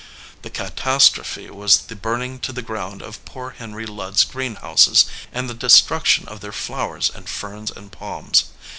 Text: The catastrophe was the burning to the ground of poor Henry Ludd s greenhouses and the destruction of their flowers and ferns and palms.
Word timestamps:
The 0.41 0.49
catastrophe 0.49 1.51
was 1.51 1.77
the 1.77 1.95
burning 1.95 2.39
to 2.39 2.51
the 2.51 2.63
ground 2.63 3.03
of 3.03 3.23
poor 3.23 3.51
Henry 3.51 3.85
Ludd 3.85 4.15
s 4.15 4.23
greenhouses 4.23 5.05
and 5.31 5.47
the 5.47 5.53
destruction 5.53 6.27
of 6.27 6.39
their 6.41 6.51
flowers 6.51 7.11
and 7.13 7.29
ferns 7.29 7.69
and 7.69 7.91
palms. 7.91 8.45